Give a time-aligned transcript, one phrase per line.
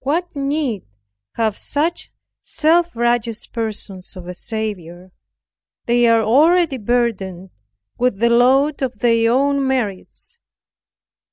[0.00, 0.82] What need
[1.36, 2.10] have such
[2.42, 5.12] self righteous persons of a Saviour?
[5.86, 7.50] they are already burdened
[7.96, 10.40] with the load of their own merits.